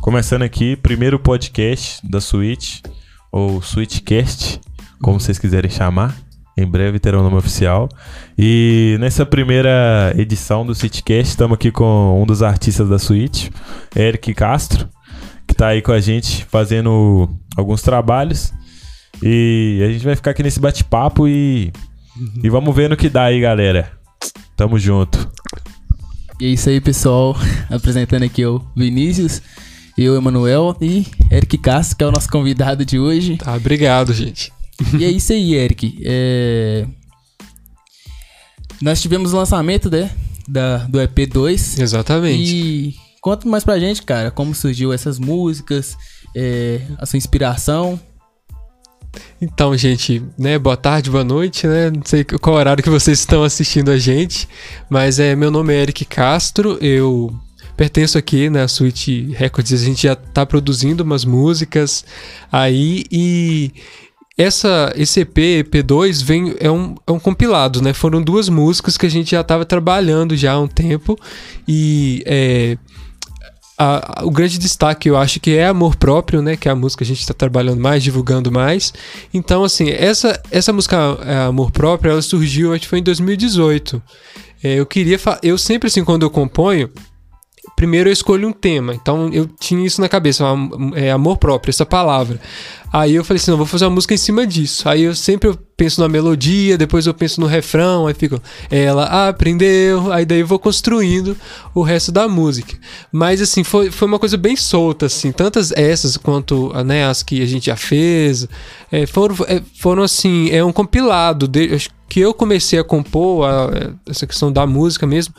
[0.00, 2.80] Começando aqui, primeiro podcast da Switch,
[3.30, 4.58] ou Switchcast,
[5.02, 6.16] como vocês quiserem chamar.
[6.56, 7.86] Em breve terá um nome oficial.
[8.36, 13.50] E nessa primeira edição do Switchcast, estamos aqui com um dos artistas da Switch,
[13.94, 14.88] Eric Castro,
[15.46, 18.54] que está aí com a gente fazendo alguns trabalhos.
[19.22, 21.70] E a gente vai ficar aqui nesse bate-papo e,
[22.42, 23.92] e vamos ver no que dá aí, galera.
[24.56, 25.30] Tamo junto.
[26.40, 27.36] E é isso aí, pessoal.
[27.68, 29.42] Apresentando aqui o Vinícius,
[30.02, 33.36] eu, Emanuel e Eric Castro, que é o nosso convidado de hoje.
[33.36, 34.50] Tá, obrigado, gente.
[34.98, 36.00] E é isso aí, Eric.
[36.04, 36.86] É...
[38.80, 40.10] Nós tivemos o lançamento, né?
[40.48, 41.80] Da, do EP2.
[41.80, 42.54] Exatamente.
[42.54, 45.98] E conta mais pra gente, cara, como surgiu essas músicas,
[46.34, 48.00] é, a sua inspiração.
[49.40, 51.90] Então, gente, né, boa tarde, boa noite, né?
[51.90, 54.48] Não sei qual horário que vocês estão assistindo a gente,
[54.88, 57.34] mas é meu nome é Eric Castro, eu
[57.80, 62.04] pertenço aqui na Suite Records, a gente já tá produzindo umas músicas
[62.52, 63.72] aí e
[64.36, 67.94] essa, esse EP, EP2, vem, é, um, é um compilado, né?
[67.94, 71.18] Foram duas músicas que a gente já estava trabalhando já há um tempo
[71.66, 72.76] e é,
[73.78, 76.58] a, o grande destaque eu acho que é amor próprio, né?
[76.58, 78.92] Que é a música que a gente está trabalhando mais, divulgando mais.
[79.32, 84.02] Então, assim, essa, essa música é, Amor Próprio, ela surgiu, acho que foi em 2018.
[84.62, 85.18] É, eu queria.
[85.42, 86.90] Eu sempre, assim, quando eu componho,
[87.76, 88.94] primeiro eu escolho um tema.
[88.94, 90.44] Então eu tinha isso na cabeça,
[90.94, 92.40] é, amor próprio, essa palavra.
[92.92, 94.88] Aí eu falei assim, não, vou fazer uma música em cima disso.
[94.88, 100.12] Aí eu sempre penso na melodia, depois eu penso no refrão, aí fico, ela aprendeu,
[100.12, 101.36] aí daí eu vou construindo
[101.74, 102.76] o resto da música.
[103.12, 107.40] Mas assim, foi, foi uma coisa bem solta, assim, tantas essas quanto né, as que
[107.40, 108.46] a gente já fez,
[108.90, 113.48] é, foram, é, foram assim, é um compilado, de, acho que eu comecei a compor
[113.48, 113.70] a,
[114.04, 115.32] essa questão da música mesmo,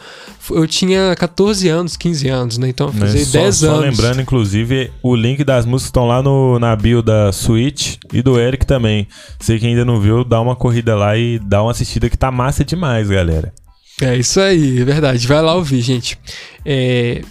[0.50, 2.70] eu tinha 14 anos, 15 anos, né?
[2.70, 3.58] Então eu fazia 10 só, anos.
[3.58, 8.22] Só lembrando, inclusive, o link das músicas estão lá no, na bio da Switch e
[8.22, 9.06] do Eric também.
[9.38, 12.32] Você que ainda não viu, dá uma corrida lá e dá uma assistida que tá
[12.32, 13.54] massa demais, galera.
[14.02, 15.28] É isso aí, é verdade.
[15.28, 16.18] Vai lá ouvir, gente.
[16.66, 17.22] É,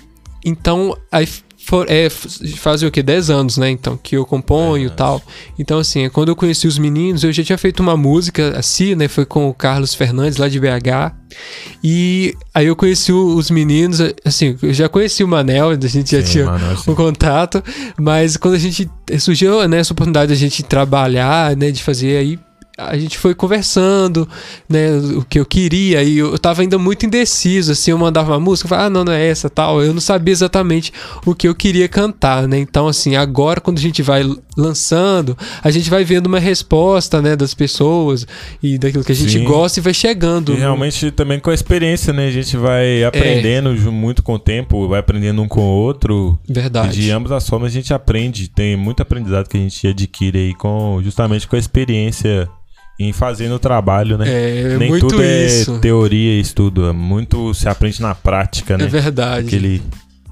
[0.45, 1.27] então, aí
[1.65, 3.03] for, é, fazem o que?
[3.03, 3.71] 10 anos, né?
[3.71, 5.23] Então, que eu componho e tal.
[5.59, 9.09] Então, assim, quando eu conheci os meninos, eu já tinha feito uma música assim, né?
[9.09, 11.15] Foi com o Carlos Fernandes, lá de BH.
[11.83, 16.23] E aí eu conheci os meninos, assim, eu já conheci o Manel, a gente já
[16.23, 17.63] sim, tinha Manel, um contato,
[17.97, 22.17] mas quando a gente surgiu né, essa oportunidade de a gente trabalhar, né, de fazer
[22.17, 22.39] aí
[22.89, 24.29] a gente foi conversando,
[24.69, 28.41] né, o que eu queria, e eu tava ainda muito indeciso, assim, eu mandava uma
[28.41, 30.93] música, eu falava, ah, não, não é essa, tal, eu não sabia exatamente
[31.27, 34.23] o que eu queria cantar, né, então, assim, agora quando a gente vai
[34.57, 38.27] lançando, a gente vai vendo uma resposta, né, das pessoas
[38.63, 39.45] e daquilo que a gente Sim.
[39.45, 40.53] gosta e vai chegando.
[40.53, 43.91] E realmente também com a experiência, né, a gente vai aprendendo é.
[43.91, 46.39] muito com o tempo, vai aprendendo um com o outro.
[46.49, 47.01] Verdade.
[47.01, 50.39] E de ambas as formas a gente aprende, tem muito aprendizado que a gente adquire
[50.39, 52.49] aí com, justamente com a experiência
[53.01, 54.27] em fazendo o trabalho, né?
[54.29, 55.77] É, Nem muito tudo isso.
[55.77, 58.85] é teoria e estudo, é muito se aprende na prática, né?
[58.85, 59.47] É verdade.
[59.47, 59.83] Aquele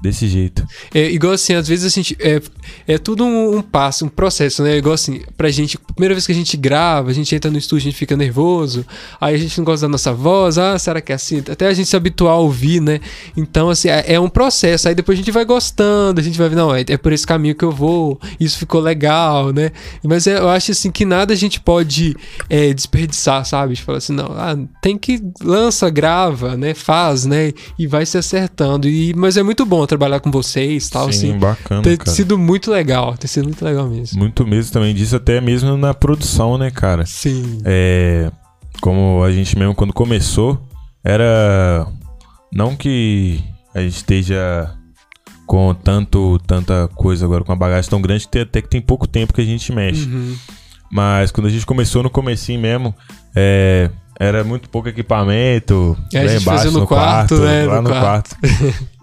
[0.01, 0.65] desse jeito.
[0.93, 2.15] É igual assim, às vezes a gente.
[2.19, 2.41] É,
[2.87, 4.77] é tudo um, um, passo, um processo, né?
[4.77, 7.87] Igual assim, pra gente, primeira vez que a gente grava, a gente entra no estúdio,
[7.87, 8.85] a gente fica nervoso,
[9.19, 11.39] aí a gente não gosta da nossa voz, ah, será que é assim?
[11.39, 12.99] Até a gente se habituar a ouvir, né?
[13.35, 14.87] Então, assim, é, é um processo.
[14.87, 17.55] Aí depois a gente vai gostando, a gente vai não, é, é, por esse caminho
[17.55, 19.71] que eu vou, isso ficou legal, né?
[20.03, 22.15] Mas é, eu acho assim que nada a gente pode
[22.49, 23.75] é, desperdiçar, sabe?
[23.75, 26.73] Falar assim, não, ah, tem que lança, grava, né?
[26.73, 27.51] Faz, né?
[27.77, 28.87] E vai se acertando.
[28.87, 31.39] E, mas é muito bom trabalhar com vocês tal, Sim, assim.
[31.39, 32.11] bacana, Tem cara.
[32.11, 34.19] sido muito legal, tem sido muito legal mesmo.
[34.19, 37.05] Muito mesmo também disso, até mesmo na produção, né, cara?
[37.05, 37.59] Sim.
[37.65, 38.31] É,
[38.79, 40.61] como a gente mesmo quando começou,
[41.03, 41.87] era
[42.53, 44.71] não que a gente esteja
[45.47, 49.07] com tanto tanta coisa agora com a bagagem tão grande que até que tem pouco
[49.07, 50.05] tempo que a gente mexe.
[50.05, 50.35] Uhum.
[50.91, 52.95] Mas quando a gente começou no comecinho mesmo,
[53.35, 53.89] é,
[54.19, 55.97] era muito pouco equipamento.
[56.13, 57.65] É, a lá gente embaixo, no, no quarto, né?
[57.65, 58.35] Lá no, no quarto.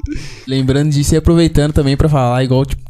[0.47, 2.83] Lembrando disso e aproveitando também para falar, igual, tipo,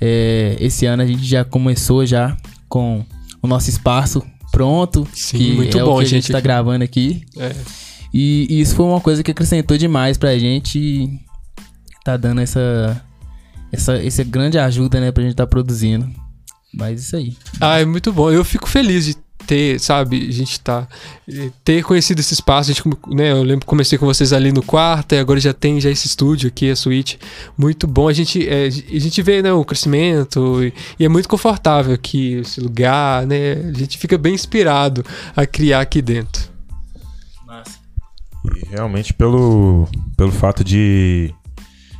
[0.00, 2.36] é, esse ano a gente já começou já
[2.68, 3.04] com
[3.42, 5.06] o nosso espaço pronto.
[5.12, 6.22] Sim, que muito é bom, o que a gente.
[6.22, 7.24] gente tá gravando aqui.
[7.36, 7.54] É.
[8.12, 11.20] E, e isso foi uma coisa que acrescentou demais pra gente e
[12.04, 13.00] tá dando essa,
[13.70, 16.08] essa, essa grande ajuda, né, pra gente tá produzindo.
[16.72, 17.36] Mas isso aí.
[17.60, 18.30] Ah, é muito bom.
[18.30, 19.16] Eu fico feliz de
[19.50, 20.86] ter, sabe, a gente tá.
[21.64, 24.62] Ter conhecido esse espaço, a gente, né, eu lembro que comecei com vocês ali no
[24.62, 27.18] quarto, e agora já tem já esse estúdio aqui, a suíte.
[27.58, 28.06] Muito bom.
[28.06, 32.34] A gente, é, a gente vê, né, o crescimento, e, e, é muito confortável aqui,
[32.34, 33.54] esse lugar, né?
[33.54, 35.04] A gente fica bem inspirado
[35.34, 36.48] a criar aqui dentro.
[37.44, 37.80] Massa.
[38.54, 41.34] E realmente pelo, pelo fato de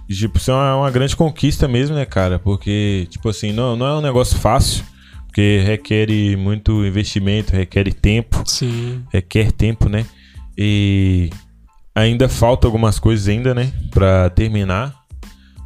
[0.09, 2.39] tipo, isso é uma, uma grande conquista mesmo, né, cara?
[2.39, 4.85] Porque, tipo assim, não, não é um negócio fácil.
[5.31, 8.43] Porque requer muito investimento, requer tempo.
[8.45, 9.03] Sim.
[9.13, 10.05] Requer tempo, né?
[10.59, 11.31] E
[11.95, 13.73] ainda falta algumas coisas ainda, né?
[13.93, 14.93] Pra terminar.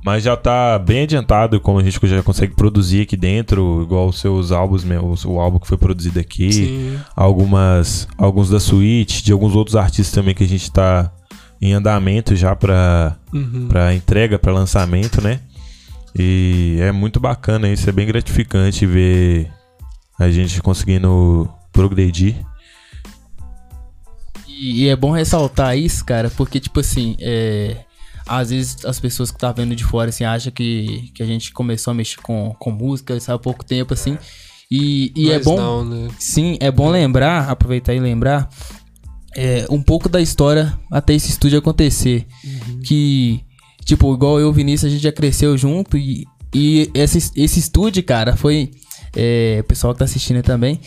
[0.04, 4.20] Mas já tá bem adiantado, como a gente já consegue produzir aqui dentro, igual os
[4.20, 4.84] seus álbuns,
[5.24, 6.52] o álbum que foi produzido aqui.
[6.52, 6.98] Sim.
[7.16, 11.10] Algumas, alguns da Switch, de alguns outros artistas também que a gente tá
[11.60, 13.66] em andamento já pra, Uhum.
[13.66, 15.40] pra entrega, pra lançamento, né?
[16.16, 19.50] E é muito bacana isso, é bem gratificante ver
[20.18, 22.36] a gente conseguindo progredir.
[24.46, 27.76] E, e é bom ressaltar isso, cara, porque, tipo assim, é,
[28.26, 31.52] às vezes as pessoas que tá vendo de fora, assim, acham que, que a gente
[31.52, 34.16] começou a mexer com, com música isso há pouco tempo, assim.
[34.70, 35.56] E, e é bom.
[35.56, 36.08] Não, né?
[36.18, 38.48] Sim, é bom lembrar, aproveitar e lembrar
[39.36, 42.26] é, um pouco da história até esse estúdio acontecer.
[42.84, 43.44] Que,
[43.84, 47.58] tipo, igual eu e o Vinícius, a gente já cresceu junto e, e esse, esse
[47.60, 48.70] estúdio, cara, foi.
[49.16, 50.80] É, o pessoal que tá assistindo também.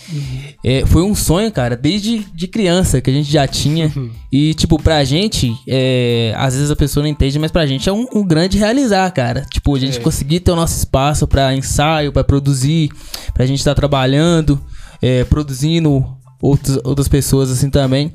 [0.62, 3.90] é, foi um sonho, cara, desde de criança que a gente já tinha.
[4.30, 7.94] E, tipo, pra gente, é, às vezes a pessoa não entende, mas pra gente é
[7.94, 9.46] um, um grande realizar, cara.
[9.50, 10.02] Tipo, a gente É.
[10.02, 12.90] conseguir ter o nosso espaço pra ensaio, pra produzir,
[13.34, 14.60] pra gente estar trabalhando,
[15.02, 16.06] é, produzindo
[16.42, 18.12] outros, outras pessoas assim também.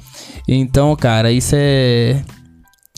[0.47, 2.23] Então, cara, isso é.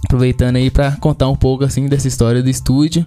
[0.05, 3.05] Aproveitando aí pra contar um pouco assim dessa história do estúdio.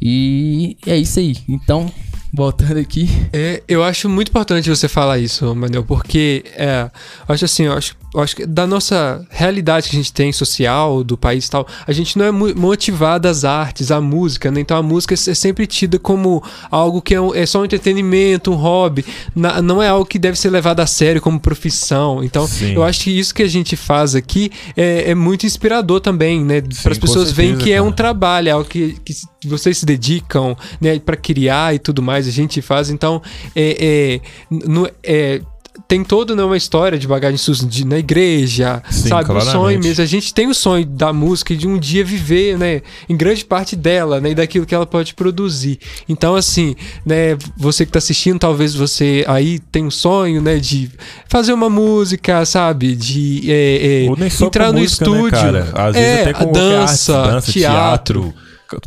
[0.00, 1.36] E é isso aí.
[1.48, 1.90] Então,
[2.32, 3.08] voltando aqui.
[3.32, 6.90] É, eu acho muito importante você falar isso, Manuel, porque é,
[7.28, 11.02] acho assim, eu acho, eu acho que da nossa realidade que a gente tem social,
[11.02, 14.60] do país e tal, a gente não é motivado às artes, à música, né?
[14.60, 18.50] Então a música é sempre tida como algo que é, um- é só um entretenimento,
[18.52, 22.22] um hobby, na- não é algo que deve ser levado a sério como profissão.
[22.22, 22.74] Então Sim.
[22.74, 26.62] eu acho que isso que a gente faz aqui é, é muito inspirador também, né?
[26.82, 27.96] Para as pessoas verem que é um cara.
[27.96, 29.14] trabalho, é algo que, que
[29.46, 32.90] vocês se dedicam, né, para criar e tudo mais, a gente faz.
[32.90, 33.20] Então,
[33.56, 34.20] é,
[34.50, 35.40] é, no- é,
[35.86, 39.24] tem toda né, uma história de bagagem de, na igreja, Sim, sabe?
[39.24, 39.86] O sonho claramente.
[39.86, 40.02] mesmo.
[40.02, 42.82] A gente tem o sonho da música e de um dia viver, né?
[43.08, 44.30] Em grande parte dela, né?
[44.30, 45.78] E daquilo que ela pode produzir.
[46.08, 47.36] Então, assim, né?
[47.56, 50.58] Você que tá assistindo, talvez você aí tem um sonho, né?
[50.58, 50.90] De
[51.28, 52.96] fazer uma música, sabe?
[52.96, 55.30] De é, é, entrar no música, né, estúdio.
[55.30, 55.68] cara?
[55.74, 58.34] Às vezes é, até com qualquer dança, arte, dança, teatro.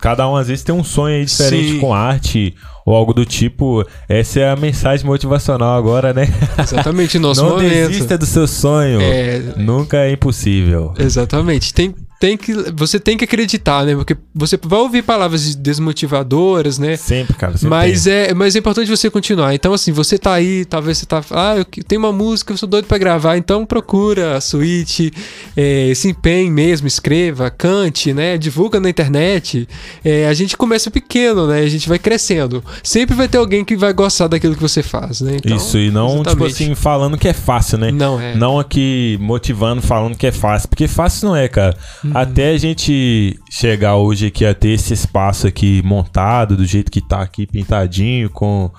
[0.02, 1.80] Cada um às vezes tem um sonho aí diferente Sim.
[1.80, 2.56] com arte
[2.88, 3.86] ou algo do tipo.
[4.08, 6.26] Essa é a mensagem motivacional agora, né?
[6.58, 7.70] Exatamente, nosso Não momento.
[7.70, 9.02] desista do seu sonho.
[9.02, 10.94] É, Nunca é impossível.
[10.98, 11.74] Exatamente.
[11.74, 13.96] Tem, tem que, você tem que acreditar, né?
[13.96, 16.96] Porque você vai ouvir palavras desmotivadoras, né?
[16.98, 17.54] Sempre, cara.
[17.54, 18.14] Sempre Mas tem.
[18.14, 19.54] é, mas é importante você continuar.
[19.54, 21.24] Então, assim, você tá aí, talvez você tá.
[21.32, 23.38] Ah, eu tenho uma música, eu sou doido pra gravar.
[23.38, 25.12] Então, procura a suíte,
[25.56, 28.38] é, se empenhe mesmo, escreva, cante, né?
[28.38, 29.68] Divulga na internet.
[30.04, 31.60] É, a gente começa pequeno, né?
[31.62, 32.64] A gente vai crescendo.
[32.82, 35.38] Sempre vai ter alguém que vai gostar daquilo que você faz, né?
[35.38, 36.64] Então, Isso, e não, tipo exatamente.
[36.64, 37.92] assim, falando que é fácil, né?
[37.92, 38.36] Não é.
[38.36, 40.68] Não aqui motivando, falando que é fácil.
[40.68, 41.78] Porque fácil não é, cara.
[42.08, 42.18] Uhum.
[42.18, 47.02] Até a gente chegar hoje aqui a ter esse espaço aqui montado, do jeito que
[47.02, 48.72] tá aqui, pintadinho, com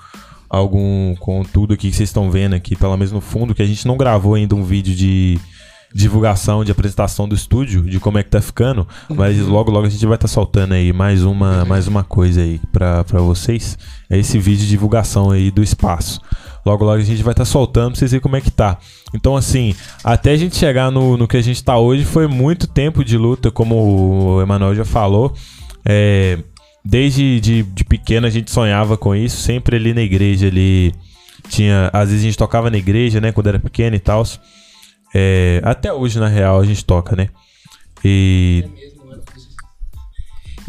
[0.49, 1.15] algum.
[1.15, 3.87] com tudo aqui que vocês estão vendo aqui, pelo menos no fundo, que a gente
[3.87, 5.39] não gravou ainda um vídeo de
[5.93, 8.87] divulgação, de apresentação do estúdio, de como é que tá ficando.
[9.09, 9.49] Mas Uhum.
[9.49, 13.03] logo, logo a gente vai estar soltando aí mais uma, mais uma coisa aí pra,
[13.03, 13.77] pra vocês.
[14.09, 16.19] É esse vídeo de divulgação aí do espaço.
[16.65, 18.77] Logo, logo a gente vai estar soltando pra vocês verem como é que tá.
[19.13, 19.73] Então, assim,
[20.03, 23.17] até a gente chegar no, no que a gente tá hoje, foi muito tempo de
[23.17, 25.33] luta, como o Emanuel já falou.
[25.85, 26.37] É,
[26.83, 30.93] desde de, de pequeno a gente sonhava com isso, sempre ali na igreja ali.
[31.47, 34.23] Tinha, às vezes a gente tocava na igreja, né, quando era pequeno e tal.
[35.13, 37.29] É, até hoje, na real, a gente toca, né?
[38.03, 38.63] E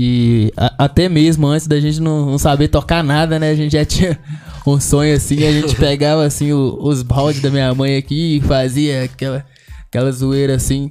[0.03, 3.51] E a- até mesmo antes da gente não, não saber tocar nada, né?
[3.51, 4.19] A gente já tinha
[4.67, 8.41] um sonho assim, a gente pegava assim o- os baldes da minha mãe aqui e
[8.41, 9.45] fazia aquela,
[9.87, 10.91] aquela zoeira assim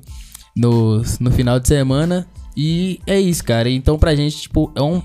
[0.55, 2.27] no, no final de semana.
[2.55, 3.67] E é isso, cara.
[3.67, 5.01] Então pra gente, tipo, é, um,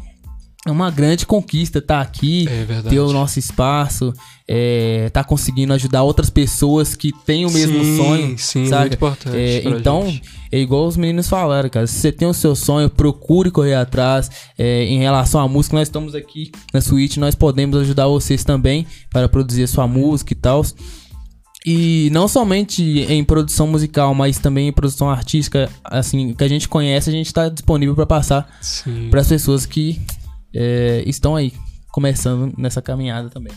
[0.67, 4.15] é uma grande conquista estar aqui, É ter o nosso espaço,
[4.49, 8.39] é, tá conseguindo ajudar outras pessoas que têm o mesmo Sim, sonho.
[8.39, 8.81] sim, saca?
[8.81, 10.23] muito importante É, então, gente.
[10.51, 11.87] é igual os meninos falaram, cara.
[11.87, 14.31] Se você tem o seu sonho, procure correr atrás.
[14.57, 18.87] É, em relação à música, nós estamos aqui na suíte, nós podemos ajudar vocês também
[19.11, 20.65] para produzir a sua música e tal.
[21.67, 26.69] E não somente em produção musical, mas também em produção artística, assim, que a gente
[26.69, 28.47] conhece, a gente está disponível para passar
[29.11, 29.99] para as pessoas que
[30.55, 31.53] é, estão aí
[31.91, 33.53] começando nessa caminhada também.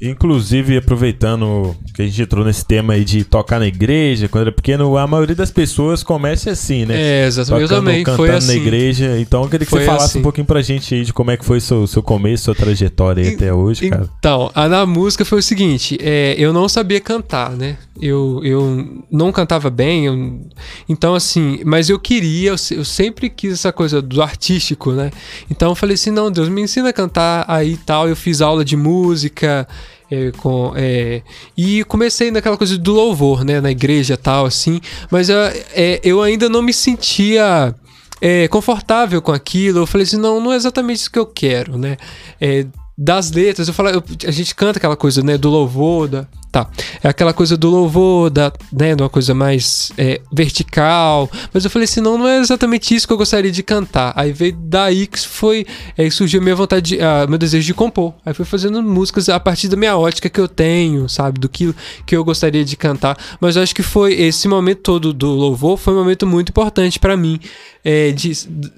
[0.00, 4.52] Inclusive, aproveitando que a gente entrou nesse tema aí de tocar na igreja, quando era
[4.52, 6.94] pequeno, a maioria das pessoas começa assim, né?
[6.96, 7.62] É, exatamente.
[7.62, 8.04] Eu Tocando, também.
[8.04, 8.60] cantando Foi na assim.
[8.60, 9.18] igreja.
[9.18, 10.18] Então, eu queria que Foi você falasse assim.
[10.20, 13.24] um pouquinho pra gente aí de como é que foi seu, seu começo, sua trajetória
[13.24, 14.08] aí En- até hoje, cara.
[14.20, 17.76] Então, a na música foi o seguinte: é, eu não sabia cantar, né?
[18.00, 20.40] Eu, eu não cantava bem, eu-
[20.88, 25.10] então assim, mas eu queria, eu, eu sempre quis essa coisa do artístico, né?
[25.50, 28.08] Então eu falei assim: não, Deus me ensina a cantar aí e tal.
[28.08, 29.66] Eu fiz aula de música.
[30.10, 31.22] É, com, é,
[31.56, 33.60] e comecei naquela coisa do louvor, né?
[33.60, 34.80] Na igreja tal, assim.
[35.10, 35.38] Mas eu,
[35.72, 37.74] é, eu ainda não me sentia
[38.20, 39.80] é, confortável com aquilo.
[39.80, 41.96] Eu falei assim, não, não é exatamente isso que eu quero, né?
[42.40, 46.26] É, das letras, eu falo, eu- a gente canta aquela coisa, né, do louvor, da,
[46.64, 46.70] tá,
[47.02, 51.70] é aquela coisa do louvor, da, né, de uma coisa mais é, vertical, mas eu
[51.70, 54.12] falei assim, não, não é exatamente isso que eu gostaria de cantar.
[54.16, 57.74] Aí veio daí que foi, aí surgiu a minha vontade, de, ah, meu desejo de
[57.74, 58.14] compor.
[58.24, 61.74] Aí fui fazendo músicas a partir da minha ótica que eu tenho, sabe, do que,
[62.06, 63.16] que eu gostaria de cantar.
[63.40, 66.98] Mas eu acho que foi esse momento todo do louvor foi um momento muito importante
[66.98, 67.40] pra mim.
[67.84, 68.32] É, de,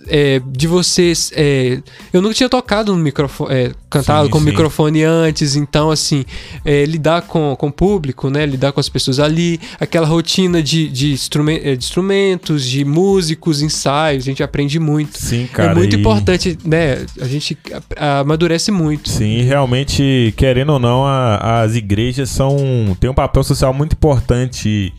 [0.08, 1.32] é, de vocês.
[1.34, 1.82] é,
[2.12, 4.44] eu nunca tinha tocado no microfone, é, cantado Sim, com sim.
[4.44, 6.24] microfone antes, então, assim,
[6.64, 8.44] é, lidar com, com público, né?
[8.46, 11.12] Lidar com as pessoas ali, aquela rotina de, de,
[11.62, 15.18] é, de instrumentos, de músicos, ensaios, a gente aprende muito.
[15.18, 15.72] Sim, cara.
[15.72, 17.04] é muito e- importante, né?
[17.20, 17.56] A gente
[17.96, 19.08] amadurece muito.
[19.08, 24.92] Sim, realmente, querendo ou não, a- as igrejas são têm um papel social muito importante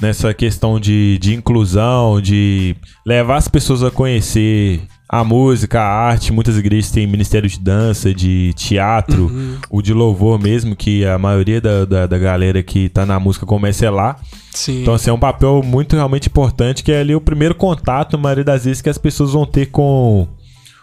[0.00, 2.74] nessa questão de, de inclusão, de
[3.06, 4.80] levar as pessoas a conhecer
[5.12, 6.32] a música, a arte.
[6.32, 9.56] Muitas igrejas têm ministério de dança, de teatro, Uhum.
[9.68, 13.44] o de louvor mesmo, que a maioria da, da, da galera que tá na música
[13.44, 14.16] começa é lá.
[14.54, 14.82] Sim.
[14.82, 18.22] Então, assim, é um papel muito realmente importante, que é ali o primeiro contato, na
[18.22, 20.28] maioria das vezes, que as pessoas vão ter com,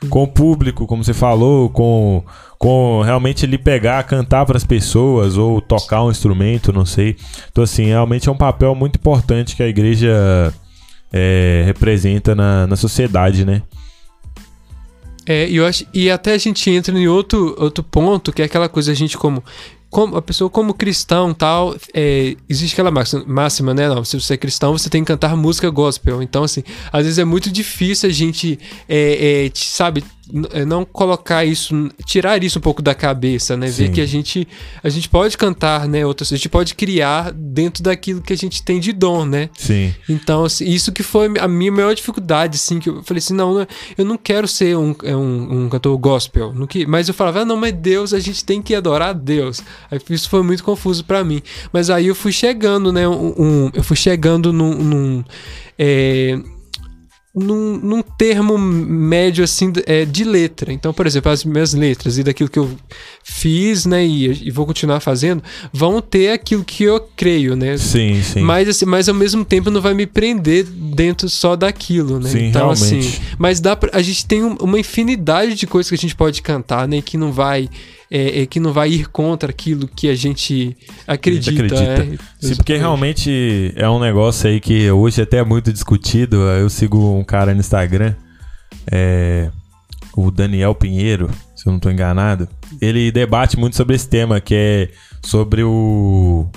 [0.10, 2.22] com o público, como você falou, com,
[2.58, 7.16] com realmente ele pegar, cantar para as pessoas, ou tocar um instrumento, não sei.
[7.50, 10.54] Então, assim, realmente é um papel muito importante que a igreja
[11.14, 13.62] é, representa na, na sociedade, né?
[15.28, 18.46] É, e eu acho, e até a gente entra em outro, outro ponto, que é
[18.46, 19.44] aquela coisa, a gente como,
[19.90, 22.92] como a pessoa como cristão tal, é, existe aquela
[23.26, 23.90] máxima, né?
[23.90, 26.22] Não, se você é cristão, você tem que cantar música gospel.
[26.22, 30.04] Então, assim, às vezes é muito difícil a gente, é, é, sabe,
[30.68, 33.68] não colocar isso, tirar isso um pouco da cabeça, né?
[33.68, 33.92] Ver Sim.
[33.94, 34.48] que a gente,
[34.84, 36.06] a gente pode cantar, né?
[36.06, 39.50] Outras, a gente pode criar dentro daquilo que a gente tem de dom, né?
[39.58, 39.94] Sim.
[40.10, 43.66] Então, assim, isso que foi a minha maior dificuldade, assim, que eu falei assim, não,
[43.98, 47.42] eu não quero ser um, é, um, um cantor gospel, não que, mas eu falava,
[47.42, 49.62] ah, não, mas Deus, a gente tem que adorar Deus.
[49.90, 51.42] Aí isso foi muito confuso pra mim.
[51.72, 55.24] Mas aí eu fui chegando, né, um, um- eu fui chegando num, num,
[55.80, 56.38] é,
[57.40, 60.72] num, num termo médio assim de- é, de letra.
[60.74, 62.70] Então, por exemplo, as minhas letras e daquilo que eu
[63.24, 67.78] fiz, né, e, e vou continuar fazendo, vão ter aquilo que eu creio, né?
[67.78, 68.42] Sim, sim.
[68.42, 72.30] Mas, assim, mas ao mesmo tempo não vai me prender dentro só daquilo, né?
[72.30, 73.08] Sim, então, realmente.
[73.08, 73.22] assim.
[73.38, 76.42] Mas dá pra, a gente tem um- uma infinidade de coisas que a gente pode
[76.42, 77.02] cantar, né?
[77.02, 77.70] Que não vai.
[78.10, 81.64] É, é, que não vai ir contra aquilo que a gente acredita.
[81.64, 82.04] acredita.
[82.04, 82.18] é.
[82.40, 86.38] Sim, porque realmente é um negócio aí que hoje até é muito discutido.
[86.38, 88.16] Eu sigo um cara no Instagram,
[88.90, 89.50] é,
[90.16, 92.48] o Daniel Pinheiro, se eu não tô enganado.
[92.82, 94.90] Ele debate muito sobre esse tema, que é
[95.22, 96.48] sobre o,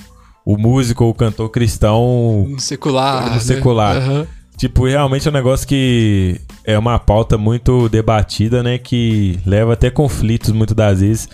[0.44, 2.46] o músico ou o cantor cristão.
[2.48, 3.26] No secular.
[3.26, 3.40] No né?
[3.40, 3.96] secular.
[3.96, 4.26] Aham.
[4.56, 6.38] Tipo, realmente é um negócio que
[6.70, 8.78] é uma pauta muito debatida, né?
[8.78, 11.28] Que leva até conflitos muitas das vezes.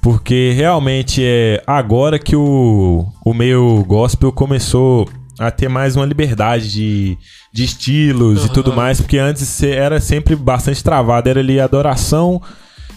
[0.00, 6.70] Porque realmente é agora que o, o meio gospel começou a ter mais uma liberdade
[6.70, 7.18] de,
[7.52, 9.00] de estilos e tudo mais.
[9.00, 11.28] Porque antes era sempre bastante travado.
[11.28, 12.40] Era ali adoração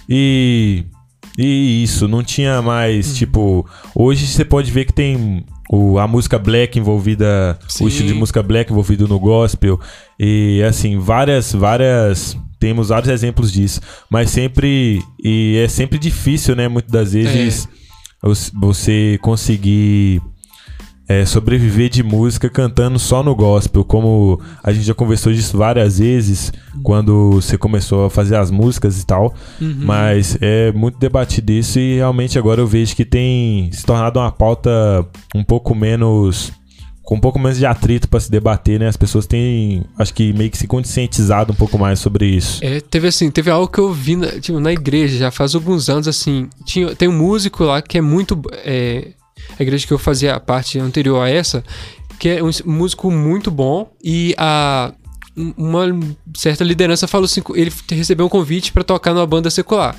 [0.07, 0.85] e.
[1.39, 3.63] E isso, não tinha mais, tipo.
[3.93, 7.57] Hoje você pode ver que tem o, a música black envolvida.
[7.67, 7.85] Sim.
[7.85, 9.79] O estilo de música black envolvido no gospel.
[10.19, 12.37] E assim, várias, várias.
[12.59, 13.79] Temos vários exemplos disso.
[14.09, 15.01] Mas sempre.
[15.23, 16.67] E é sempre difícil, né?
[16.67, 17.67] Muitas das vezes
[18.23, 20.21] os- você conseguir
[21.07, 23.83] é, sobreviver de música cantando só no gospel.
[23.83, 26.51] Como a gente já conversou disso várias vezes
[26.83, 29.33] quando você começou a fazer as músicas e tal.
[29.61, 29.77] Uhum.
[29.83, 34.31] Mas é muito debatido isso e realmente agora eu vejo que tem se tornado uma
[34.31, 34.69] pauta
[35.33, 36.51] um pouco menos.
[37.03, 38.89] com um pouco menos de atrito pra se debater, né?
[38.89, 42.59] As pessoas têm, acho que meio que se conscientizado um pouco mais sobre isso.
[42.61, 45.87] É, teve assim, teve algo que eu vi na, tipo, na igreja já faz alguns
[45.87, 46.49] anos, assim.
[46.65, 48.41] Tinha, tem um músico lá que é muito.
[48.65, 49.13] é,
[49.57, 51.63] a igreja que eu fazia a parte anterior a essa,
[52.19, 53.91] que é um músico muito bom.
[54.03, 54.93] E a,
[55.57, 55.83] uma
[56.35, 59.95] certa liderança falou assim, ele recebeu um convite para tocar numa banda secular.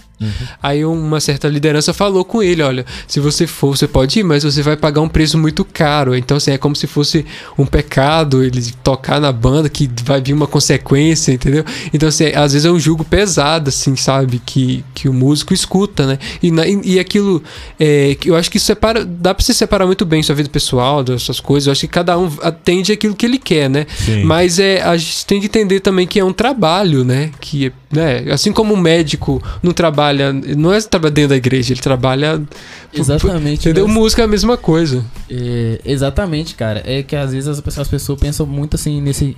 [0.61, 4.43] Aí uma certa liderança falou com ele, olha, se você for, você pode ir, mas
[4.43, 6.17] você vai pagar um preço muito caro.
[6.17, 7.25] Então assim, é como se fosse
[7.57, 11.65] um pecado ele tocar na banda que vai vir uma consequência, entendeu?
[11.95, 16.05] Então assim, às vezes é um julgo pesado assim, sabe, que, que o músico escuta,
[16.05, 16.19] né?
[16.43, 17.41] E, na- e, e aquilo
[17.79, 21.05] é, que eu acho que separa, dá para se separar muito bem sua vida pessoal,
[21.05, 21.69] das suas coisas.
[21.69, 23.87] Eu acho que cada um atende aquilo que ele quer, né?
[24.05, 24.25] Sim.
[24.25, 27.31] Mas é, a gente tem que entender também que é um trabalho, né?
[27.39, 28.25] Que, né?
[28.33, 32.43] Assim como um médico não trabalha, não é trabalhar dentro da igreja, ele trabalha.
[32.95, 33.61] Exatamente.
[33.61, 33.87] Entendeu?
[33.87, 35.05] mas- Música é a mesma coisa.
[35.31, 36.83] É, exatamente, cara.
[36.87, 39.37] É que às vezes as pessoas, as pessoas pensam muito assim nesse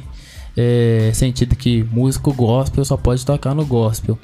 [0.56, 4.16] é, sentido que músico gospel só pode tocar no gospel.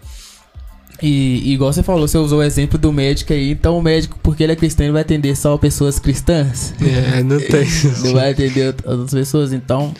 [1.02, 4.18] E, e igual você falou, você usou o exemplo do médico aí, então o médico,
[4.22, 6.72] porque ele é cristão, ele vai atender só pessoas cristãs.
[6.80, 7.66] É, não tem.
[8.04, 9.92] Não vai atender out- outras pessoas, então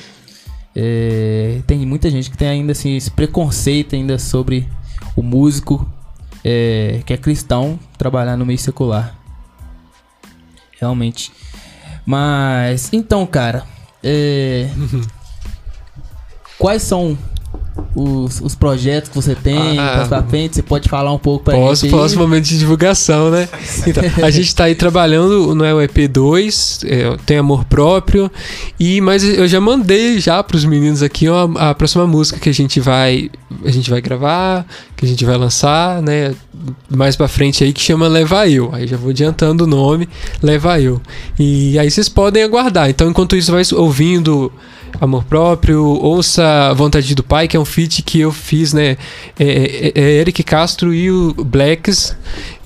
[0.79, 4.69] é, tem muita gente que tem ainda assim esse preconceito ainda sobre
[5.17, 5.91] o músico
[6.45, 9.19] é, que é cristão trabalhar no meio secular.
[10.79, 11.33] Realmente.
[12.05, 13.65] Mas então, cara,
[14.05, 14.69] é,
[16.59, 17.17] quais são
[17.95, 19.97] os, os projetos que você tem Ah.
[19.97, 20.57] mais pra frente?
[20.57, 21.95] Você pode falar um pouco pra Posso, gente?
[21.95, 22.01] aí?
[22.01, 23.49] posso, momento de divulgação, né?
[23.87, 28.31] Então, a gente tá aí trabalhando no EP2, é, tem amor próprio,
[28.79, 32.55] e mas eu já mandei já pros meninos aqui ó, a, próxima música que a
[32.55, 33.31] gente vai
[33.65, 34.67] a gente vai gravar,
[34.97, 36.35] que a gente vai lançar, né?
[36.91, 38.71] Mais pra frente aí que chama Leva Eu.
[38.73, 40.09] Aí já vou adiantando o nome,
[40.43, 41.01] Leva Eu.
[41.39, 42.91] E aí vocês podem aguardar.
[42.91, 44.53] Então, enquanto isso vai ouvindo
[45.01, 48.97] Amor Próprio, ouça Vontade do Pai, que é um feat que eu fiz, né?
[49.39, 52.17] É, é- é Eric Castro e o Blacks.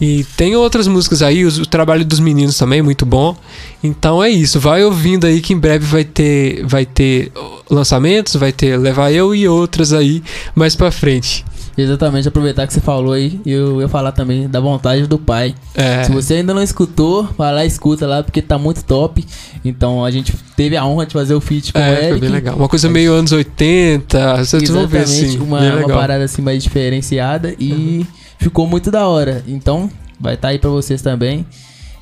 [0.00, 3.36] E tem outras músicas aí, os- o, trabalho dos meninos também, muito bom.
[3.82, 7.32] Então é isso, vai ouvindo aí que em breve vai ter, vai ter
[7.70, 10.22] lançamentos, vai ter Levar Eu e outras aí
[10.54, 11.44] mais pra frente.
[11.82, 15.54] Exatamente, aproveitar que você falou aí, eu ia falar também da vontade do pai.
[15.74, 19.24] É, Se você ainda não escutou, vai lá e escuta lá, porque tá muito top.
[19.64, 22.08] Então a gente teve a honra de fazer o feat com o é, Eric.
[22.10, 22.56] foi bem legal.
[22.56, 25.38] Uma coisa meio anos 80, vocês vão ver Exatamente, assim.
[25.40, 28.06] uma, uma parada assim mais diferenciada e
[28.38, 29.42] ficou muito da hora.
[29.46, 31.46] Então, vai estar aí pra vocês também.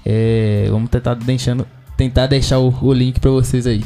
[0.04, 3.82] É, vamos tentar deixando, tentar deixar o, o link pra vocês aí.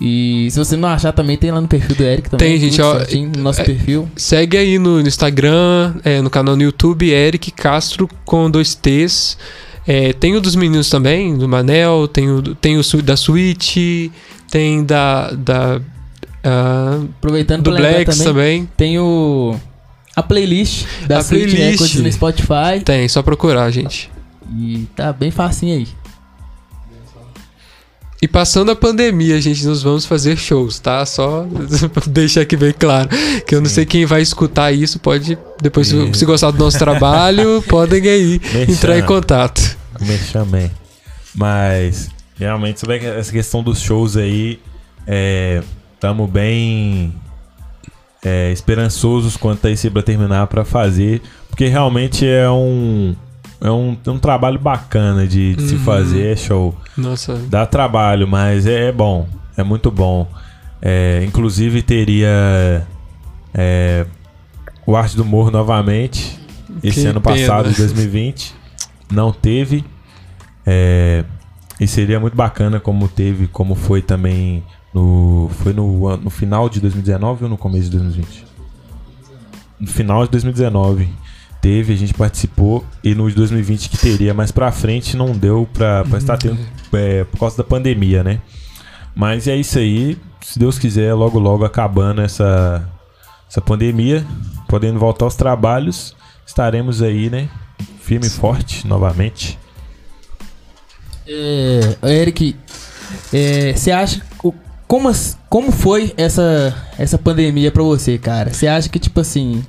[0.00, 2.48] E se você não achar também, tem lá no perfil do Eric também.
[2.48, 2.98] Tem, gente, ó,
[3.36, 4.08] no nosso é- perfil.
[4.16, 9.36] Segue aí no, no Instagram, é, no canal no YouTube, Eric Castro com dois T's.
[9.86, 13.76] É, tem o dos meninos também, do Manel, tem o, tem o da Switch,
[14.50, 15.30] tem da.
[15.32, 15.80] da
[16.44, 18.68] ah, Aproveitando do Blacks também, também.
[18.76, 19.56] tem o
[20.14, 21.70] a playlist da A Switch playlist.
[21.70, 22.80] Records no Spotify.
[22.84, 24.10] Tem, só procurar, gente.
[24.54, 25.88] E tá bem facinho aí.
[28.22, 31.04] E passando a pandemia, gente, nós vamos fazer shows, tá?
[31.04, 31.44] Só
[32.06, 33.08] deixar aqui bem claro.
[33.44, 33.74] Que eu não Sim.
[33.74, 35.36] sei quem vai escutar isso, pode.
[35.60, 36.14] Depois, se, Sim.
[36.14, 39.76] se gostar do nosso trabalho, podem aí entrar em contato.
[40.00, 40.70] Me chamei.
[41.34, 44.60] Mas, realmente, sobre essa questão dos shows aí,
[45.92, 47.12] estamos bem
[48.24, 53.16] é, esperançosos quanto a esse pra terminar pra fazer, porque realmente é um,
[53.62, 55.80] é um, é um trabalho bacana de, de se Uhum.
[55.80, 56.74] fazer, é show.
[56.96, 57.34] Nossa.
[57.48, 59.28] Dá trabalho, mas é, é bom.
[59.56, 60.28] É muito bom.
[60.80, 62.86] É, inclusive teria
[63.54, 64.04] é,
[64.86, 66.38] o Arte do Morro novamente.
[66.82, 67.36] Esse Que ano pena.
[67.36, 68.54] passado, de 2020.
[69.12, 69.84] Não teve.
[70.66, 71.24] É,
[71.80, 75.48] e seria muito bacana como teve, como foi também no.
[75.62, 78.44] Foi no, no final de 2019 ou no começo de 2020?
[79.78, 81.08] No final de 2019
[81.62, 85.66] teve, a gente participou, e no de 2020 que teria mais pra frente não deu
[85.72, 86.58] pra, pra estar tendo
[86.92, 88.40] é, por causa da pandemia, né?
[89.14, 90.18] Mas é isso aí.
[90.42, 92.86] Se Deus quiser, logo logo acabando essa,
[93.48, 94.26] essa pandemia,
[94.68, 97.48] podendo voltar aos trabalhos, estaremos aí, né?
[98.00, 99.56] Firme e forte novamente.
[101.26, 102.56] É, Eric,
[103.32, 104.20] é, você acha.
[104.42, 104.52] o-
[104.88, 105.10] Como,
[105.48, 108.52] como foi essa, essa pandemia pra você, cara?
[108.52, 109.64] Você acha que, tipo assim.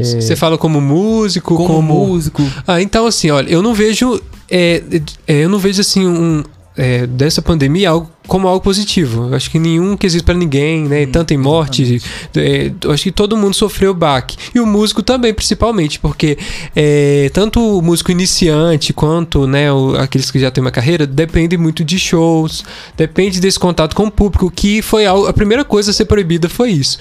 [0.00, 2.06] É, Você fala como músico, como, como.
[2.06, 2.42] músico.
[2.66, 4.20] Ah, então assim, olha, eu não vejo.
[4.50, 4.82] é,
[5.26, 6.42] é, eu não vejo assim um.
[6.76, 9.26] é, dessa pandemia algo, como algo positivo.
[9.28, 11.04] Eu acho que nenhum quesito pra ninguém, né?
[11.04, 12.00] Tanto em morte.
[12.36, 14.36] é, acho que todo mundo sofreu baque.
[14.54, 16.38] E o músico também, principalmente, porque
[16.76, 21.56] é, tanto o músico iniciante quanto né, o- aqueles que já têm uma carreira depende
[21.56, 22.64] muito de shows,
[22.96, 26.48] depende desse contato com o público, que foi algo- a primeira coisa a ser proibida
[26.48, 26.98] foi isso.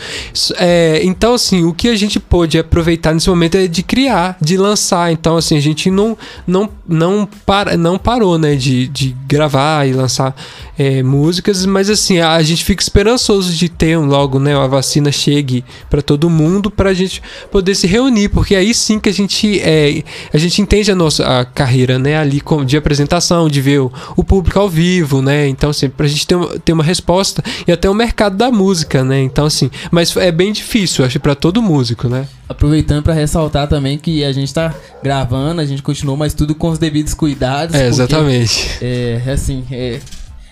[0.57, 4.57] É, então, assim, o que a gente pôde aproveitar nesse momento é de criar, de
[4.57, 5.11] lançar.
[5.11, 9.93] Então, assim, a gente não, não, não, para, não parou, né, de, de gravar e
[9.93, 10.35] lançar
[10.79, 14.65] é, músicas, mas assim, a, a gente fica esperançoso de ter um, logo, né, a
[14.65, 19.13] vacina chegue para todo mundo pra gente poder se reunir, porque aí sim que a
[19.13, 20.01] gente é,
[20.33, 23.91] a gente entende a nossa a carreira, né, ali com, de apresentação, de ver o,
[24.15, 25.49] o público ao vivo, né?
[25.49, 29.03] Então, assim, pra gente ter uma, ter uma resposta e até o mercado da música,
[29.03, 29.21] né?
[29.21, 32.25] Então, assim, mas é bem difícil, acho, para todo músico, né?
[32.47, 36.69] Aproveitando para ressaltar também que a gente tá gravando, a gente continuou, mas tudo com
[36.69, 37.75] os devidos cuidados.
[37.75, 38.77] É, exatamente.
[38.81, 39.99] É, assim, é,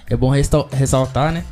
[0.10, 1.44] é bom ressaltar, né?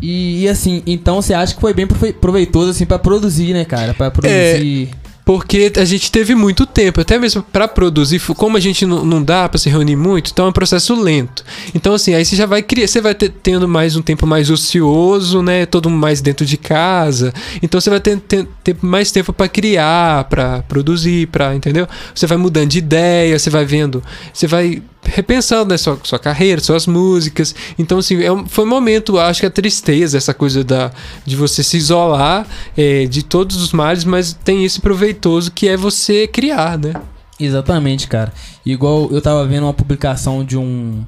[0.00, 3.94] E, e, assim, então você acha que foi bem proveitoso, assim, para produzir, né, cara?
[3.94, 4.88] Pra produzir.
[5.04, 5.08] É...
[5.28, 9.22] Porque a gente teve muito tempo, até mesmo para produzir, como a gente não, não
[9.22, 11.44] dá para se reunir muito, então é um processo lento.
[11.74, 14.48] Então, assim, aí você já vai criar, você vai ter, tendo mais um tempo mais
[14.48, 15.66] ocioso, né?
[15.66, 17.34] Todo mundo mais dentro de casa.
[17.62, 21.86] Então você vai ter, ter, ter mais tempo para criar, para produzir, para entendeu?
[22.14, 26.60] Você vai mudando de ideia, você vai vendo, você vai repensando né, sua, sua carreira,
[26.60, 27.54] suas músicas.
[27.78, 30.90] Então, assim, é um, foi um momento, acho que a tristeza, essa coisa da,
[31.24, 35.76] de você se isolar é, de todos os males, mas tem esse proveitoso que é
[35.76, 36.94] você criar, né?
[37.40, 38.32] Exatamente, cara.
[38.66, 41.04] Igual eu tava vendo uma publicação de um,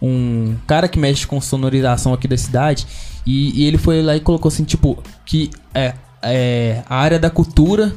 [0.00, 2.86] um cara que mexe com sonorização aqui da cidade,
[3.26, 7.30] e, e ele foi lá e colocou assim, tipo, que é, é, a área da
[7.30, 7.94] cultura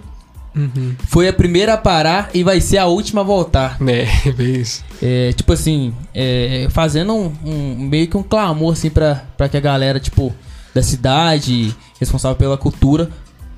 [0.57, 0.95] Uhum.
[1.07, 3.77] Foi a primeira a parar e vai ser a última a voltar.
[3.81, 4.83] É, bem isso.
[5.01, 9.55] É, tipo assim, é, fazendo um, um, meio que um clamor, assim, pra, pra que
[9.55, 10.33] a galera, tipo,
[10.73, 13.09] da cidade, responsável pela cultura,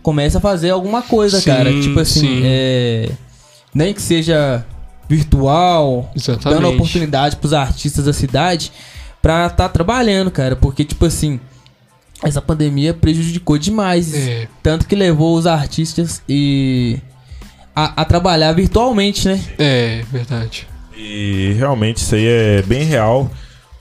[0.03, 1.71] comece a fazer alguma coisa, sim, cara.
[1.81, 3.09] Tipo assim, é,
[3.73, 4.65] nem que seja
[5.07, 6.61] virtual, Exatamente.
[6.61, 8.71] dando oportunidade pros artistas da cidade
[9.21, 10.55] pra estar tá trabalhando, cara.
[10.55, 11.39] Porque, tipo assim,
[12.23, 14.13] essa pandemia prejudicou demais.
[14.13, 14.47] É.
[14.61, 16.97] Tanto que levou os artistas e
[17.75, 19.41] a, a, trabalhar virtualmente, né?
[19.57, 20.67] É, verdade.
[20.95, 23.31] E realmente isso aí é bem real,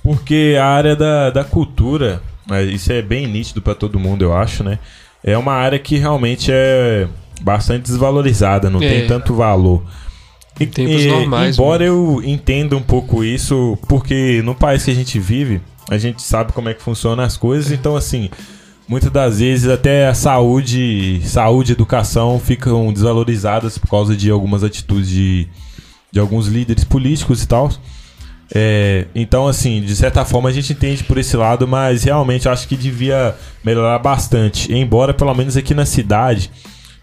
[0.03, 4.37] porque a área da, da cultura, é, isso é bem nítido para todo mundo, eu
[4.37, 4.79] acho, né?
[5.23, 7.09] É uma área que realmente é
[7.41, 8.89] bastante desvalorizada, não é.
[8.89, 9.83] tem tanto valor.
[10.61, 11.57] Em tempos e, normais.
[11.57, 16.23] Embora eu entenda um pouco isso, porque no país que a gente vive, a gente
[16.23, 18.31] sabe como é que funcionam as coisas, então assim,
[18.87, 24.65] muitas das vezes até a saúde, saúde e educação ficam desvalorizadas por causa de algumas
[24.65, 25.49] atitudes de,
[26.11, 27.71] de alguns líderes políticos e tal.
[28.55, 32.67] É, então, assim, de certa forma a gente entende por esse lado, mas realmente acho
[32.67, 34.73] que devia melhorar bastante.
[34.73, 36.51] Embora, pelo menos aqui na cidade,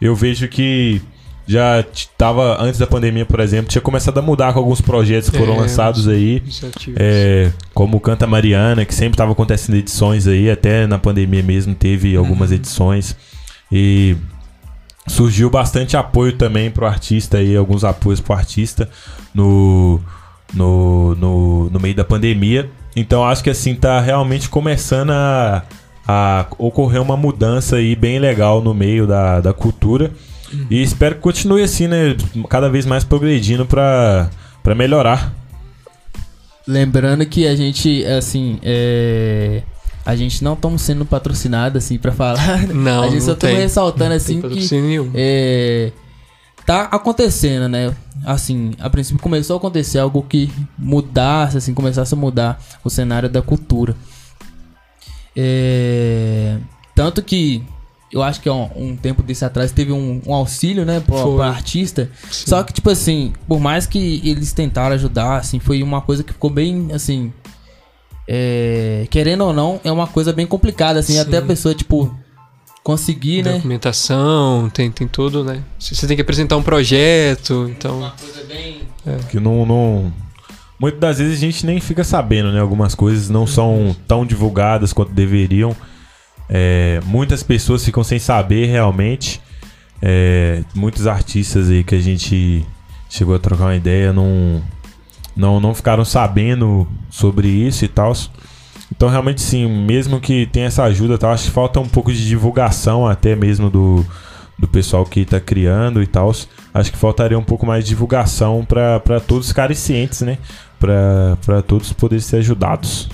[0.02, 1.02] eu vejo que
[1.48, 5.38] já estava antes da pandemia, por exemplo, tinha começado a mudar com alguns projetos que
[5.38, 6.42] foram é, lançados aí,
[6.96, 11.76] é, como o Canta Mariana, que sempre estava acontecendo edições aí, até na pandemia mesmo
[11.76, 12.56] teve algumas uhum.
[12.56, 13.16] edições
[13.72, 14.16] e
[15.08, 18.90] surgiu bastante apoio também pro artista aí, alguns apoios pro artista
[19.34, 20.00] no,
[20.54, 22.70] no, no, no meio da pandemia.
[22.96, 25.64] Então acho que assim tá realmente começando a,
[26.08, 30.12] a ocorrer uma mudança aí bem legal no meio da, da cultura.
[30.70, 32.16] E espero que continue assim, né?
[32.50, 34.30] Cada vez mais progredindo pra,
[34.64, 35.34] pra melhorar.
[36.68, 39.62] Lembrando que a gente, assim, é...
[40.06, 42.68] A gente não estamos sendo patrocinados, assim, pra falar.
[42.74, 45.10] Não, A gente só estamos ressaltando, não assim, que...
[45.16, 45.92] É...
[46.64, 47.96] Tá acontecendo, né?
[48.24, 53.30] Assim, a princípio começou a acontecer algo que mudasse, assim, começasse a mudar o cenário
[53.30, 53.96] da cultura.
[55.36, 56.58] É...
[56.96, 57.64] Tanto que
[58.16, 61.42] eu acho que um, um tempo desse atrás teve um, um auxílio, né, pro, pro
[61.42, 62.10] artista.
[62.32, 62.46] Sim.
[62.48, 66.32] Só que, tipo assim, por mais que eles tentaram ajudar, assim, foi uma coisa que
[66.32, 67.34] ficou bem, assim.
[68.26, 71.20] É, querendo ou não, é uma coisa bem complicada, assim, Sim.
[71.20, 72.10] até a pessoa, tipo,
[72.82, 73.56] conseguir, né?
[73.56, 75.62] Documentação, tem, tem tudo, né?
[75.78, 77.98] Você tem que apresentar um projeto, então.
[77.98, 78.84] Uma coisa bem.
[79.06, 79.18] É.
[79.30, 80.14] Que não, não.
[80.80, 82.62] Muitas das vezes a gente nem fica sabendo, né?
[82.62, 85.76] Algumas coisas não são tão divulgadas quanto deveriam.
[86.50, 89.42] É, muitas pessoas ficam sem saber realmente.
[90.02, 92.66] É, muitos artistas aí que a gente
[93.10, 94.62] chegou a trocar uma ideia não,
[95.36, 98.14] não, não ficaram sabendo sobre isso e tal.
[98.92, 102.28] Então, realmente, sim, mesmo que tenha essa ajuda, tal, acho que falta um pouco de
[102.28, 104.06] divulgação até mesmo do,
[104.58, 106.32] do pessoal que está criando e tal.
[106.74, 110.38] Acho que faltaria um pouco mais de divulgação para todos ficarem cientes, né?
[110.80, 113.10] Para todos poderem ser ajudados.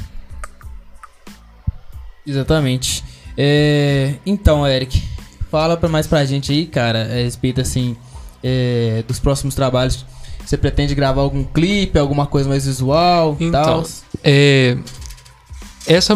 [2.25, 3.03] Exatamente.
[3.37, 5.01] É, então, Eric,
[5.49, 7.95] fala pra mais pra gente aí, cara, a respeito assim
[8.43, 10.05] é, dos próximos trabalhos.
[10.45, 13.85] Você pretende gravar algum clipe, alguma coisa mais visual então, tal?
[14.23, 14.77] É,
[15.85, 16.13] essa,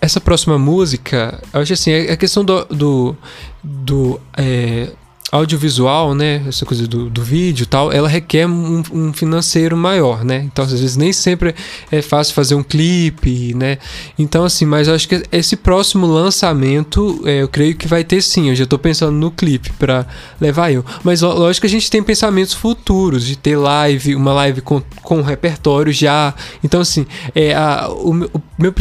[0.00, 3.16] essa próxima música, eu acho assim, a questão do, do,
[3.62, 4.90] do é,
[5.32, 10.42] audiovisual, né, essa coisa do, do vídeo tal, ela requer um, um, financeiro maior, né?
[10.44, 11.54] Então, às vezes, nem sempre
[11.90, 13.78] é fácil fazer um clipe, né?
[14.18, 18.20] Então, assim, mas eu acho que esse próximo lançamento, é, eu creio que vai ter
[18.20, 18.50] sim.
[18.50, 20.06] Eu já tô pensando no clipe para
[20.38, 20.84] levar eu.
[21.02, 25.22] Mas, lógico que a gente tem pensamentos futuros de ter live, uma live com, com
[25.22, 26.34] repertório já.
[26.62, 28.72] Então, assim, é, a, o, o meu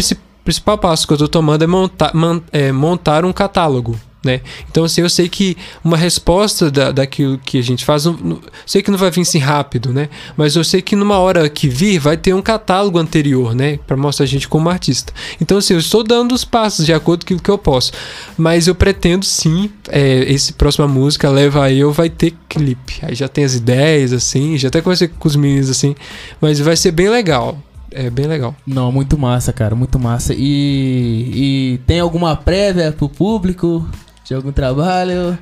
[0.44, 4.42] principal passo que eu tô tomando é montar, man, é, montar um catálogo né?
[4.70, 8.42] Então, assim, eu sei que uma resposta da, daquilo que a gente faz, não, não,
[8.66, 10.10] sei que não vai vir assim rápido, né?
[10.38, 13.80] Mas eu sei que numa hora que vir, vai ter um catálogo anterior, né?
[13.88, 15.12] Para mostrar a gente como artista.
[15.40, 17.92] Então, assim, eu estou dando os passos de acordo com o que eu posso.
[18.38, 23.00] Mas eu pretendo sim, é, esse próxima música, Leva Eu, vai ter clipe.
[23.02, 25.96] Aí já tem as ideias, assim, já até conversei com os meninos, assim.
[26.40, 27.58] Mas vai ser bem legal
[27.92, 28.56] é bem legal.
[28.66, 30.34] Não, muito massa, cara, muito massa.
[30.34, 33.86] E, e tem alguma prévia pro público?
[34.32, 35.38] De algum trabalho.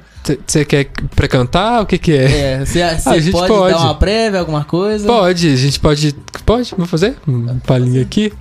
[0.47, 1.84] Você quer pré-cantar?
[1.84, 2.23] O que que é?
[2.23, 5.06] É, você ah, pode, pode, dar uma prévia, alguma coisa?
[5.06, 6.15] Pode, a gente pode.
[6.43, 7.15] Pode, vamos fazer?
[7.28, 8.34] Uma palhinha aqui.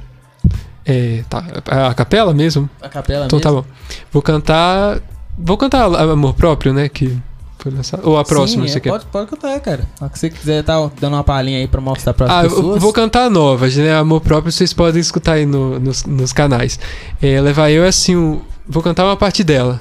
[0.86, 2.68] É, tá, a capela mesmo?
[2.80, 3.38] A capela então, mesmo.
[3.38, 3.64] Então tá bom.
[4.10, 5.00] Vou cantar.
[5.36, 6.88] Vou cantar Amor Próprio, né?
[6.88, 7.14] Que.
[8.02, 8.90] Ou a próxima, Sim, você é, quer?
[8.90, 9.88] Pode, pode cantar, cara.
[10.14, 12.80] Se você quiser tá dando uma palhinha aí pra mostrar pra ah, pessoas.
[12.80, 13.96] vou cantar a nova, né?
[13.96, 16.78] Amor Próprio, vocês podem escutar aí no, nos, nos canais.
[17.20, 19.80] É, levar eu é assim, o, vou cantar uma parte dela.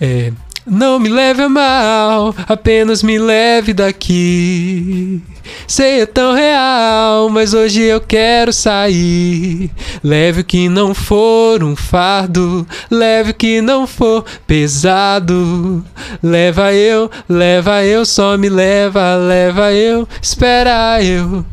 [0.00, 0.32] É.
[0.68, 5.20] Não me leve a mal, apenas me leve daqui.
[5.66, 9.70] Sei é tão real, mas hoje eu quero sair.
[10.04, 15.84] Leve o que não for um fardo, leve o que não for pesado.
[16.22, 21.44] Leva eu, leva eu, só me leva, leva eu, espera eu.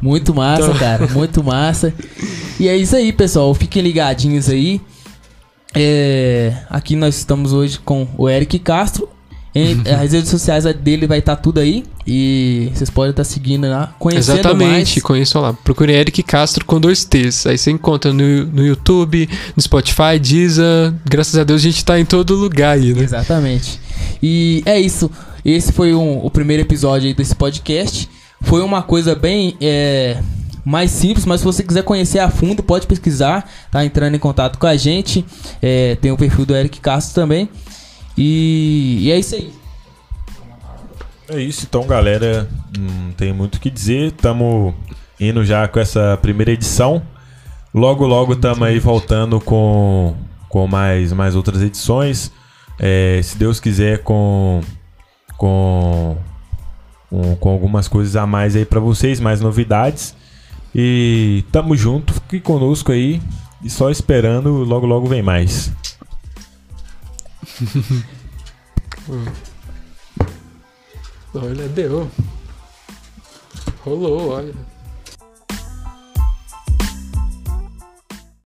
[0.00, 0.74] Muito massa, então...
[0.78, 1.92] cara, muito massa.
[2.58, 3.52] E é isso aí, pessoal.
[3.54, 4.80] Fiquem ligadinhos aí.
[5.74, 9.08] É, aqui nós estamos hoje com o Eric Castro.
[9.56, 11.84] Em, as redes sociais dele vai estar tá tudo aí.
[12.06, 15.02] E vocês podem estar tá seguindo lá, conhecendo Exatamente, mais.
[15.02, 15.52] conheçam lá.
[15.52, 17.46] Procure Eric Castro com dois T's.
[17.46, 20.92] Aí você encontra no, no YouTube, no Spotify, Deezer.
[21.04, 23.02] Graças a Deus a gente está em todo lugar aí, né?
[23.02, 23.80] Exatamente.
[24.22, 25.10] E é isso.
[25.44, 28.08] Esse foi um, o primeiro episódio desse podcast.
[28.42, 29.56] Foi uma coisa bem.
[29.60, 30.18] É,
[30.64, 34.58] mais simples, mas se você quiser conhecer a fundo, pode pesquisar, tá entrando em contato
[34.58, 35.24] com a gente.
[35.60, 37.48] É, tem o perfil do Eric Castro também.
[38.16, 39.52] E, e é isso aí.
[41.28, 42.48] É isso, então, galera.
[42.78, 44.08] Não tem muito o que dizer.
[44.08, 44.74] Estamos
[45.20, 47.02] indo já com essa primeira edição.
[47.74, 50.14] Logo, logo estamos aí voltando com,
[50.48, 52.30] com mais, mais outras edições.
[52.78, 54.60] É, se Deus quiser, com,
[55.36, 56.16] com,
[57.10, 60.14] com, com algumas coisas a mais aí para vocês, mais novidades.
[60.74, 63.22] E tamo junto, fique conosco aí.
[63.62, 65.72] E só esperando, logo logo vem mais.
[71.34, 72.10] olha, deu.
[73.84, 74.73] Rolou, olha.